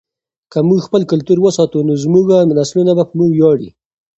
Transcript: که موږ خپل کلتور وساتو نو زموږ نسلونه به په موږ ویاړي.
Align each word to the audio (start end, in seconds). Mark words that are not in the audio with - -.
که 0.51 0.59
موږ 0.67 0.79
خپل 0.87 1.01
کلتور 1.11 1.37
وساتو 1.41 1.77
نو 1.87 1.93
زموږ 2.03 2.25
نسلونه 2.59 2.91
به 2.97 3.03
په 3.09 3.13
موږ 3.19 3.29
ویاړي. 3.33 3.69